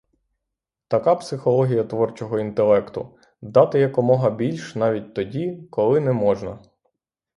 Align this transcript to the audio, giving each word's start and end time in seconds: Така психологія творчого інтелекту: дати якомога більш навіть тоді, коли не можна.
Така 0.87 1.15
психологія 1.15 1.83
творчого 1.83 2.39
інтелекту: 2.39 3.17
дати 3.41 3.79
якомога 3.79 4.29
більш 4.29 4.75
навіть 4.75 5.13
тоді, 5.13 5.67
коли 5.71 5.99
не 5.99 6.11
можна. 6.11 6.59